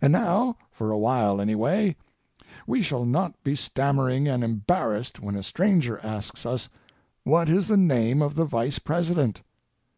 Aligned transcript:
And 0.00 0.14
now, 0.14 0.56
for 0.70 0.90
a 0.90 0.96
while 0.96 1.38
anyway, 1.38 1.94
we 2.66 2.80
shall 2.80 3.04
not 3.04 3.34
be 3.44 3.54
stammering 3.54 4.26
and 4.26 4.42
embarrassed 4.42 5.20
when 5.20 5.36
a 5.36 5.42
stranger 5.42 6.00
asks 6.02 6.46
us, 6.46 6.70
"What 7.24 7.50
is 7.50 7.68
the 7.68 7.76
name 7.76 8.22
of 8.22 8.34
the 8.34 8.46
Vice 8.46 8.78
President?" 8.78 9.42